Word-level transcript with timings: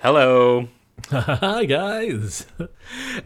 Hello. 0.00 0.68
Hi 1.10 1.64
guys. 1.64 2.46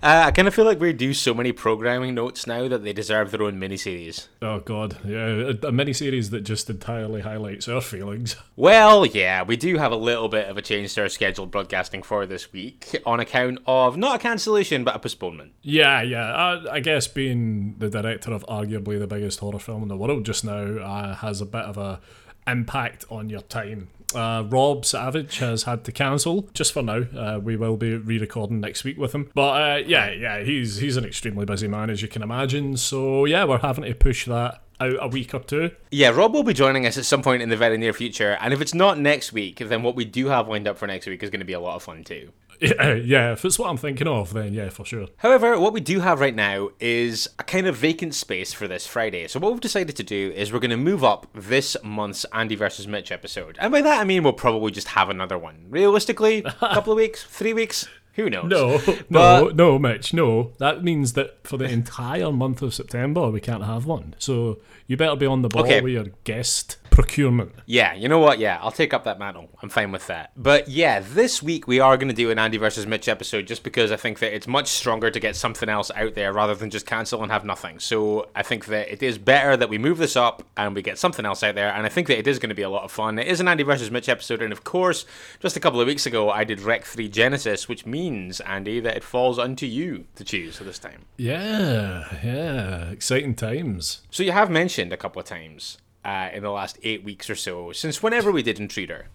Uh, 0.03 0.25
I 0.27 0.30
kind 0.30 0.48
of 0.48 0.54
feel 0.54 0.64
like 0.64 0.80
we 0.80 0.95
do 0.95 1.12
so 1.12 1.35
many 1.35 1.53
programming 1.53 2.14
notes 2.14 2.46
now 2.46 2.66
that 2.68 2.82
they 2.82 2.95
deserve 2.95 3.30
their 3.30 3.43
own 3.43 3.61
miniseries. 3.61 4.29
Oh 4.41 4.61
god, 4.61 4.96
yeah, 5.04 5.27
a, 5.27 5.48
a 5.50 5.72
miniseries 5.72 6.30
that 6.30 6.41
just 6.43 6.71
entirely 6.71 7.21
highlights 7.21 7.68
our 7.68 7.82
feelings. 7.82 8.36
Well, 8.57 9.04
yeah, 9.04 9.43
we 9.43 9.57
do 9.57 9.77
have 9.77 9.93
a 9.93 9.96
little 9.96 10.29
bit 10.29 10.48
of 10.48 10.57
a 10.57 10.62
change 10.62 10.95
to 10.95 11.03
our 11.03 11.09
scheduled 11.11 11.50
broadcasting 11.50 12.03
for 12.03 12.25
this 12.25 12.53
week 12.53 13.02
on 13.05 13.21
account 13.21 13.59
of 13.66 13.98
not 13.98 14.16
a 14.16 14.18
cancellation 14.18 14.84
but 14.84 14.96
a 14.96 14.98
postponement. 14.98 15.52
Yeah, 15.61 16.00
yeah. 16.02 16.32
I, 16.32 16.75
I 16.77 16.80
guess 16.80 17.07
being 17.07 17.77
the 17.79 17.91
director 17.91 18.32
of 18.32 18.44
arguably 18.46 18.99
the 18.99 19.07
biggest 19.07 19.41
horror 19.41 19.58
film 19.58 19.82
in 19.82 19.89
the 19.89 19.96
world 19.96 20.25
just 20.25 20.44
now 20.44 20.79
uh, 20.79 21.14
has 21.16 21.41
a 21.43 21.46
bit 21.46 21.63
of 21.63 21.77
a 21.77 22.00
impact 22.46 23.04
on 23.11 23.29
your 23.29 23.43
time. 23.43 23.89
Uh, 24.14 24.44
Rob 24.49 24.85
Savage 24.85 25.39
has 25.39 25.62
had 25.64 25.85
to 25.85 25.93
cancel 25.93 26.49
just 26.53 26.72
for 26.72 26.82
now. 26.82 27.04
Uh, 27.16 27.39
we 27.40 27.57
will 27.57 27.76
be 27.76 27.94
re-recording 27.94 28.61
next 28.61 28.82
week 28.82 28.99
with 28.99 29.14
him, 29.14 29.30
but 29.35 29.63
uh, 29.63 29.76
yeah, 29.86 30.11
yeah, 30.11 30.43
he's 30.43 30.79
he's 30.79 30.96
an 30.96 31.04
extremely 31.04 31.44
busy 31.46 31.68
man 31.68 31.90
as 31.90 32.03
you 32.03 32.08
can 32.08 32.22
imagine. 32.22 32.77
So 32.77 33.25
yeah, 33.25 33.44
we're 33.44 33.58
having 33.58 33.84
to 33.84 33.94
push 33.94 34.27
that 34.27 34.62
out 34.80 34.97
a 35.00 35.08
week 35.08 35.34
or 35.34 35.41
two. 35.41 35.70
Yeah, 35.91 36.11
Rob 36.11 36.33
will 36.33 36.42
be 36.42 36.55
joining 36.55 36.86
us 36.86 36.98
at 36.98 37.05
some 37.05 37.22
point 37.22 37.42
in 37.42 37.48
the 37.48 37.56
very 37.56 37.78
near 37.78 37.92
future, 37.92 38.36
and 38.41 38.52
if 38.52 38.61
it's 38.61 38.75
not 38.75 38.98
next 38.98 39.33
week, 39.33 39.58
then 39.58 39.83
what 39.83 39.97
we 39.97 40.05
do 40.05 40.28
have 40.28 40.48
lined 40.48 40.66
up 40.69 40.78
for 40.78 40.86
next 40.86 41.06
week 41.06 41.22
is 41.22 41.30
going 41.30 41.41
to 41.41 41.47
be 41.47 41.52
a 41.52 41.61
lot 41.61 41.77
of 41.77 41.83
fun 41.83 42.05
too. 42.05 42.30
Yeah, 42.61 42.72
uh, 42.78 42.94
yeah, 42.94 43.33
if 43.33 43.44
it's 43.44 43.58
what 43.58 43.70
I'm 43.70 43.78
thinking 43.78 44.06
of, 44.06 44.34
then 44.34 44.52
yeah, 44.52 44.69
for 44.69 44.84
sure. 44.84 45.06
However, 45.19 45.58
what 45.58 45.72
we 45.72 45.80
do 45.80 46.00
have 46.00 46.20
right 46.20 46.34
now 46.34 46.69
is 46.78 47.27
a 47.38 47.42
kind 47.42 47.66
of 47.66 47.74
vacant 47.74 48.14
space 48.14 48.52
for 48.52 48.69
this 48.69 48.86
Friday. 48.86 49.27
So 49.28 49.41
what 49.41 49.52
we've 49.52 49.61
decided 49.61 49.96
to 49.96 50.02
do 50.02 50.30
is 50.36 50.52
we're 50.52 50.58
going 50.58 50.70
to 50.70 50.77
move 50.77 51.02
up 51.02 51.27
this 51.33 51.74
month's 51.83 52.27
Andy 52.34 52.56
versus 52.56 52.86
Mitch 52.86 53.10
episode, 53.10 53.56
and 53.60 53.72
by 53.72 53.80
that 53.80 54.00
I 54.00 54.05
mean 54.05 54.22
we'll 54.22 54.34
probably 54.34 54.72
just 54.72 54.88
have 54.88 55.08
another 55.08 55.38
one. 55.38 55.64
Realistically, 55.70 56.44
a 56.44 56.52
couple 56.60 56.92
of 56.92 56.98
weeks, 56.98 57.24
three 57.24 57.55
weeks. 57.55 57.88
Who 58.20 58.28
knows? 58.28 58.50
No, 58.50 58.76
no, 59.10 59.44
But- 59.46 59.56
no, 59.56 59.78
Mitch, 59.78 60.12
no. 60.12 60.52
That 60.58 60.84
means 60.84 61.14
that 61.14 61.38
for 61.46 61.56
the 61.56 61.64
entire 61.64 62.30
month 62.30 62.60
of 62.60 62.74
September, 62.74 63.30
we 63.30 63.40
can't 63.40 63.64
have 63.64 63.86
one. 63.86 64.14
So 64.18 64.58
you 64.86 64.96
better 64.98 65.16
be 65.16 65.24
on 65.27 65.40
the 65.42 65.48
ball 65.48 65.62
Okay. 65.62 65.80
with 65.80 65.92
your 65.94 66.06
guest 66.24 66.77
procurement. 67.00 67.52
Yeah, 67.66 67.94
you 67.94 68.08
know 68.08 68.18
what? 68.18 68.38
Yeah, 68.38 68.58
I'll 68.60 68.70
take 68.70 68.92
up 68.92 69.04
that 69.04 69.18
mantle. 69.18 69.48
I'm 69.62 69.68
fine 69.68 69.90
with 69.90 70.06
that. 70.08 70.32
But 70.36 70.68
yeah, 70.68 71.00
this 71.00 71.42
week 71.42 71.66
we 71.66 71.80
are 71.80 71.96
going 71.96 72.08
to 72.08 72.14
do 72.14 72.30
an 72.30 72.38
Andy 72.38 72.58
versus 72.58 72.86
Mitch 72.86 73.08
episode 73.08 73.46
just 73.46 73.62
because 73.62 73.90
I 73.90 73.96
think 73.96 74.18
that 74.18 74.34
it's 74.34 74.46
much 74.46 74.68
stronger 74.68 75.10
to 75.10 75.20
get 75.20 75.34
something 75.34 75.68
else 75.68 75.90
out 75.96 76.14
there 76.14 76.32
rather 76.32 76.54
than 76.54 76.68
just 76.68 76.86
cancel 76.86 77.22
and 77.22 77.32
have 77.32 77.44
nothing. 77.44 77.78
So 77.78 78.28
I 78.34 78.42
think 78.42 78.66
that 78.66 78.92
it 78.92 79.02
is 79.02 79.18
better 79.18 79.56
that 79.56 79.68
we 79.68 79.78
move 79.78 79.98
this 79.98 80.14
up 80.14 80.42
and 80.56 80.74
we 80.74 80.82
get 80.82 80.98
something 80.98 81.24
else 81.24 81.42
out 81.42 81.54
there. 81.54 81.72
And 81.72 81.86
I 81.86 81.88
think 81.88 82.06
that 82.08 82.18
it 82.18 82.26
is 82.26 82.38
going 82.38 82.50
to 82.50 82.54
be 82.54 82.62
a 82.62 82.70
lot 82.70 82.84
of 82.84 82.92
fun. 82.92 83.18
It 83.18 83.28
is 83.28 83.40
an 83.40 83.48
Andy 83.48 83.62
versus 83.62 83.90
Mitch 83.90 84.08
episode. 84.08 84.42
And 84.42 84.52
of 84.52 84.64
course, 84.64 85.06
just 85.40 85.56
a 85.56 85.60
couple 85.60 85.80
of 85.80 85.86
weeks 85.86 86.06
ago, 86.06 86.30
I 86.30 86.44
did 86.44 86.60
Rec 86.60 86.84
3 86.84 87.08
Genesis, 87.08 87.68
which 87.68 87.86
means, 87.86 88.40
Andy, 88.40 88.80
that 88.80 88.96
it 88.96 89.04
falls 89.04 89.38
unto 89.38 89.66
you 89.66 90.06
to 90.16 90.24
choose 90.24 90.56
for 90.56 90.64
this 90.64 90.78
time. 90.78 91.06
Yeah, 91.16 92.18
yeah. 92.22 92.90
Exciting 92.90 93.34
times. 93.34 94.02
So 94.10 94.22
you 94.22 94.32
have 94.32 94.50
mentioned 94.50 94.92
a 94.92 94.96
couple 94.96 95.20
of 95.20 95.26
times 95.26 95.78
uh, 96.04 96.30
in 96.32 96.42
the 96.42 96.50
last 96.50 96.78
eight 96.82 97.04
weeks 97.04 97.28
or 97.28 97.34
so, 97.34 97.72
since 97.72 98.02
whenever 98.02 98.30
we 98.32 98.42
did 98.42 98.58
Intruder. 98.58 99.06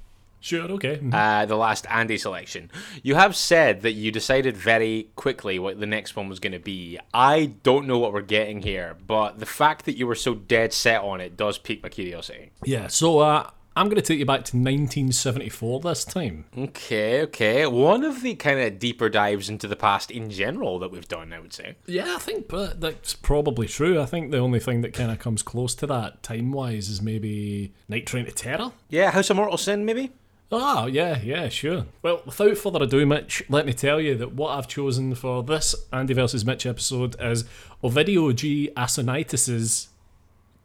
Sure, 0.46 0.70
okay. 0.74 1.00
uh, 1.12 1.48
the 1.48 1.56
last 1.56 1.88
Andy 1.90 2.20
selection. 2.20 2.70
You 3.02 3.16
have 3.16 3.36
said 3.36 3.82
that 3.82 3.94
you 3.94 4.12
decided 4.12 4.56
very 4.56 5.10
quickly 5.16 5.58
what 5.58 5.80
the 5.80 5.88
next 5.88 6.16
one 6.16 6.30
was 6.30 6.40
going 6.40 6.54
to 6.54 6.60
be. 6.60 7.00
I 7.16 7.48
don't 7.64 7.88
know 7.88 7.98
what 7.98 8.14
we're 8.14 8.22
getting 8.22 8.62
here, 8.62 8.96
but 9.08 9.40
the 9.40 9.48
fact 9.48 9.86
that 9.86 9.98
you 9.98 10.06
were 10.06 10.14
so 10.14 10.36
dead 10.36 10.72
set 10.72 11.02
on 11.02 11.20
it 11.20 11.36
does 11.36 11.58
pique 11.58 11.82
my 11.82 11.90
curiosity. 11.90 12.52
yeah, 12.64 12.86
so 12.86 13.20
uh, 13.20 13.50
I'm 13.78 13.88
going 13.88 13.98
to 13.98 14.02
take 14.02 14.20
you 14.20 14.26
back 14.26 14.46
to 14.46 14.56
1974 14.58 15.82
this 15.82 16.06
time. 16.06 16.46
Okay, 16.58 17.22
okay. 17.24 17.66
One 17.68 18.06
of 18.06 18.22
the 18.22 18.36
kind 18.36 18.60
of 18.60 18.80
deeper 18.80 19.10
dives 19.10 19.50
into 19.50 19.68
the 19.68 19.76
past 19.76 20.10
in 20.10 20.30
general 20.30 20.80
that 20.80 20.92
we've 20.92 21.08
done, 21.08 21.34
I 21.34 21.40
would 21.40 21.52
say. 21.52 21.76
Yeah, 21.86 22.16
I 22.16 22.20
think 22.20 22.54
uh, 22.54 22.70
that's 22.78 23.16
probably 23.16 23.68
true. 23.68 24.02
I 24.02 24.06
think 24.06 24.32
the 24.32 24.38
only 24.38 24.62
thing 24.62 24.80
that 24.82 24.94
kind 24.94 25.12
of 25.12 25.20
comes 25.20 25.44
close 25.44 25.76
to 25.76 25.88
that 25.88 26.24
time 26.24 26.54
wise 26.54 26.88
is 26.88 27.02
maybe 27.02 27.74
Night 27.90 28.06
Train 28.06 28.26
to 28.26 28.32
Terror. 28.32 28.72
Yeah, 28.90 29.12
House 29.12 29.30
of 29.30 29.36
Mortal 29.36 29.58
Sin, 29.58 29.84
maybe? 29.84 30.14
Oh, 30.52 30.86
yeah, 30.86 31.20
yeah, 31.22 31.50
sure. 31.50 31.86
Well, 32.02 32.22
without 32.26 32.58
further 32.58 32.84
ado, 32.84 33.06
Mitch, 33.06 33.44
let 33.50 33.66
me 33.66 33.74
tell 33.74 34.00
you 34.00 34.16
that 34.16 34.34
what 34.34 34.52
I've 34.58 34.68
chosen 34.70 35.16
for 35.16 35.44
this 35.44 35.76
Andy 35.92 36.14
vs. 36.14 36.46
Mitch 36.46 36.66
episode 36.66 37.16
is 37.20 37.44
Ovidio 37.84 38.34
G. 38.34 38.70
Assonitis's 38.78 39.90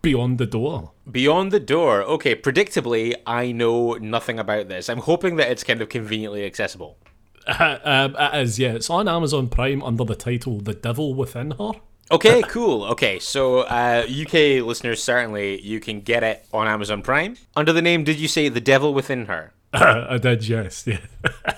Beyond 0.03 0.39
the 0.39 0.47
Door. 0.47 0.93
Beyond 1.11 1.53
the 1.53 1.61
Door. 1.61 2.03
Okay, 2.05 2.35
predictably, 2.35 3.15
I 3.27 3.53
know 3.53 3.95
nothing 3.95 4.39
about 4.39 4.69
this. 4.69 4.89
I'm 4.89 4.99
hoping 4.99 5.37
that 5.37 5.51
it's 5.51 5.65
kind 5.65 5.83
of 5.83 5.89
conveniently 5.89 6.45
accessible. 6.47 6.99
um, 7.47 8.17
it 8.19 8.43
is, 8.43 8.59
yeah. 8.59 8.73
It's 8.73 8.89
on 8.91 9.09
Amazon 9.09 9.49
Prime 9.49 9.83
under 9.83 10.05
the 10.05 10.15
title 10.15 10.59
The 10.61 10.75
Devil 10.75 11.15
Within 11.15 11.53
Her. 11.53 11.73
Okay, 12.11 12.43
cool. 12.49 12.85
Okay, 12.85 13.19
so 13.19 13.61
uh, 13.61 14.05
UK 14.09 14.65
listeners, 14.65 15.03
certainly 15.03 15.61
you 15.61 15.81
can 15.81 16.01
get 16.01 16.23
it 16.23 16.47
on 16.53 16.67
Amazon 16.67 17.03
Prime 17.03 17.37
under 17.55 17.73
the 17.73 17.83
name. 17.83 18.05
Did 18.05 18.19
you 18.19 18.29
say 18.29 18.49
The 18.49 18.61
Devil 18.61 18.95
Within 18.95 19.27
Her? 19.27 19.53
I 19.73 20.19
did, 20.19 20.49
yes, 20.49 20.87
yeah. 20.87 20.99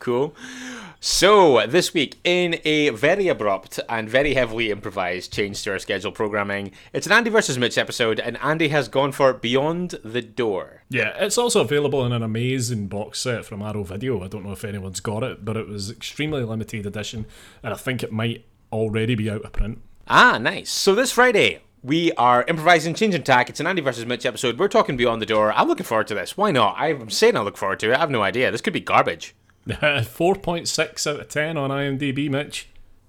Cool. 0.00 0.34
So 1.02 1.66
this 1.66 1.94
week, 1.94 2.20
in 2.24 2.60
a 2.62 2.90
very 2.90 3.28
abrupt 3.28 3.80
and 3.88 4.06
very 4.06 4.34
heavily 4.34 4.70
improvised 4.70 5.32
change 5.32 5.62
to 5.62 5.70
our 5.72 5.78
schedule 5.78 6.12
programming, 6.12 6.72
it's 6.92 7.06
an 7.06 7.12
Andy 7.12 7.30
versus 7.30 7.56
Mitch 7.56 7.78
episode, 7.78 8.20
and 8.20 8.36
Andy 8.42 8.68
has 8.68 8.86
gone 8.86 9.12
for 9.12 9.32
Beyond 9.32 9.92
the 10.04 10.20
Door. 10.20 10.82
Yeah, 10.90 11.14
it's 11.16 11.38
also 11.38 11.62
available 11.62 12.04
in 12.04 12.12
an 12.12 12.22
amazing 12.22 12.88
box 12.88 13.18
set 13.18 13.46
from 13.46 13.62
Arrow 13.62 13.82
Video. 13.82 14.22
I 14.22 14.28
don't 14.28 14.44
know 14.44 14.52
if 14.52 14.62
anyone's 14.62 15.00
got 15.00 15.22
it, 15.22 15.42
but 15.42 15.56
it 15.56 15.66
was 15.66 15.90
extremely 15.90 16.42
limited 16.42 16.84
edition, 16.84 17.24
and 17.62 17.72
I 17.72 17.78
think 17.78 18.02
it 18.02 18.12
might 18.12 18.44
already 18.70 19.14
be 19.14 19.30
out 19.30 19.40
of 19.40 19.52
print. 19.52 19.80
Ah, 20.06 20.36
nice. 20.36 20.70
So 20.70 20.94
this 20.94 21.12
Friday, 21.12 21.62
we 21.82 22.12
are 22.12 22.44
improvising 22.46 22.92
Change 22.92 23.14
and 23.14 23.24
Tack. 23.24 23.48
It's 23.48 23.58
an 23.58 23.66
Andy 23.66 23.80
versus 23.80 24.04
Mitch 24.04 24.26
episode. 24.26 24.58
We're 24.58 24.68
talking 24.68 24.98
Beyond 24.98 25.22
the 25.22 25.26
Door. 25.26 25.54
I'm 25.54 25.66
looking 25.66 25.86
forward 25.86 26.08
to 26.08 26.14
this. 26.14 26.36
Why 26.36 26.50
not? 26.50 26.74
I'm 26.76 27.08
saying 27.08 27.38
I 27.38 27.40
look 27.40 27.56
forward 27.56 27.80
to 27.80 27.90
it. 27.90 27.96
I 27.96 28.00
have 28.00 28.10
no 28.10 28.20
idea. 28.20 28.50
This 28.50 28.60
could 28.60 28.74
be 28.74 28.80
garbage. 28.80 29.34
4.6 29.80 31.06
out 31.06 31.20
of 31.20 31.28
10 31.28 31.56
on 31.56 31.70
IMDb, 31.70 32.30
Mitch. 32.30 32.68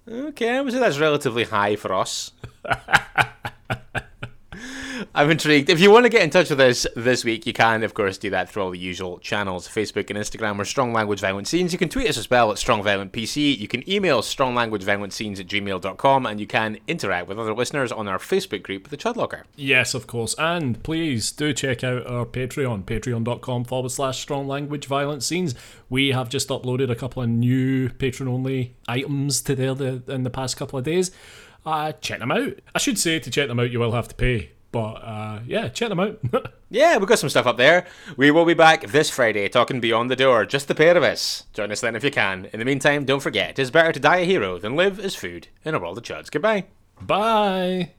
Okay, 0.09 0.57
I 0.57 0.61
would 0.61 0.73
say 0.73 0.79
that's 0.79 0.99
relatively 0.99 1.43
high 1.43 1.75
for 1.75 1.93
us. 1.93 2.31
I'm 5.13 5.29
intrigued. 5.29 5.69
If 5.69 5.81
you 5.81 5.91
want 5.91 6.05
to 6.05 6.09
get 6.09 6.21
in 6.21 6.29
touch 6.29 6.49
with 6.49 6.61
us 6.61 6.87
this 6.95 7.25
week, 7.25 7.45
you 7.45 7.51
can, 7.51 7.83
of 7.83 7.93
course, 7.93 8.17
do 8.17 8.29
that 8.29 8.49
through 8.49 8.63
all 8.63 8.69
the 8.71 8.79
usual 8.79 9.19
channels 9.19 9.67
Facebook 9.67 10.09
and 10.09 10.17
Instagram. 10.17 10.57
We're 10.57 10.63
Strong 10.63 10.93
Language 10.93 11.19
Violent 11.19 11.49
Scenes. 11.49 11.73
You 11.73 11.79
can 11.79 11.89
tweet 11.89 12.09
us 12.09 12.17
as 12.17 12.29
well 12.29 12.49
at 12.49 12.57
Strong 12.57 12.83
Violent 12.83 13.11
PC. 13.11 13.57
You 13.57 13.67
can 13.67 13.87
email 13.89 14.21
stronglanguageviolent 14.21 15.39
at 15.39 15.47
gmail.com, 15.47 16.25
and 16.25 16.39
you 16.39 16.47
can 16.47 16.77
interact 16.87 17.27
with 17.27 17.37
other 17.37 17.53
listeners 17.53 17.91
on 17.91 18.07
our 18.07 18.19
Facebook 18.19 18.63
group, 18.63 18.87
The 18.87 18.95
Chudlocker. 18.95 19.43
Yes, 19.57 19.93
of 19.93 20.07
course. 20.07 20.33
And 20.39 20.81
please 20.81 21.33
do 21.33 21.51
check 21.51 21.83
out 21.83 22.07
our 22.07 22.25
Patreon, 22.25 22.85
patreon.com 22.85 23.65
forward 23.65 23.91
slash 23.91 24.21
strong 24.21 24.47
language 24.47 24.85
violent 24.85 25.23
scenes. 25.23 25.55
We 25.89 26.11
have 26.11 26.29
just 26.29 26.47
uploaded 26.47 26.89
a 26.89 26.95
couple 26.95 27.21
of 27.21 27.27
new 27.27 27.89
patron 27.89 28.29
only 28.29 28.77
items 28.87 29.41
to 29.41 29.55
there 29.55 29.75
the, 29.75 30.03
in 30.07 30.23
the 30.23 30.29
past 30.29 30.55
couple 30.55 30.79
of 30.79 30.85
days. 30.85 31.11
Uh, 31.65 31.91
check 31.91 32.19
them 32.19 32.31
out. 32.31 32.53
I 32.73 32.79
should 32.79 32.97
say 32.97 33.19
to 33.19 33.29
check 33.29 33.49
them 33.49 33.59
out, 33.59 33.71
you 33.71 33.79
will 33.79 33.91
have 33.91 34.07
to 34.07 34.15
pay. 34.15 34.51
But 34.71 34.93
uh, 35.03 35.39
yeah, 35.45 35.69
check 35.69 35.89
them 35.89 35.99
out. 35.99 36.19
Yeah, 36.73 36.97
we've 36.97 37.07
got 37.09 37.19
some 37.19 37.29
stuff 37.29 37.47
up 37.47 37.57
there. 37.57 37.85
We 38.15 38.31
will 38.31 38.45
be 38.45 38.53
back 38.53 38.87
this 38.87 39.09
Friday 39.09 39.49
talking 39.49 39.81
Beyond 39.81 40.09
the 40.09 40.15
Door, 40.15 40.45
just 40.45 40.69
the 40.69 40.73
pair 40.73 40.95
of 40.95 41.03
us. 41.03 41.43
Join 41.51 41.69
us 41.69 41.81
then 41.81 41.97
if 41.97 42.03
you 42.05 42.11
can. 42.11 42.47
In 42.53 42.59
the 42.59 42.65
meantime, 42.65 43.03
don't 43.03 43.19
forget, 43.19 43.49
it 43.49 43.59
is 43.59 43.71
better 43.71 43.91
to 43.91 43.99
die 43.99 44.19
a 44.19 44.25
hero 44.25 44.57
than 44.57 44.77
live 44.77 44.97
as 44.97 45.13
food 45.13 45.49
in 45.65 45.75
a 45.75 45.79
world 45.79 45.97
of 45.97 46.05
chuds. 46.05 46.31
Goodbye. 46.31 46.67
Bye. 47.01 47.91